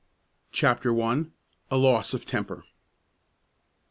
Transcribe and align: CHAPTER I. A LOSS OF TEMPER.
CHAPTER 0.51 0.99
I. 0.99 1.25
A 1.69 1.77
LOSS 1.77 2.15
OF 2.15 2.25
TEMPER. 2.25 2.63